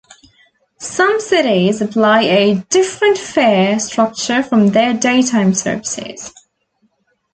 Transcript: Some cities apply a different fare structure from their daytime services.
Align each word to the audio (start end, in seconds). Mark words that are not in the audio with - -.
Some 0.79 1.19
cities 1.19 1.79
apply 1.79 2.23
a 2.23 2.55
different 2.71 3.19
fare 3.19 3.77
structure 3.77 4.41
from 4.41 4.69
their 4.69 4.95
daytime 4.95 5.53
services. 5.53 6.33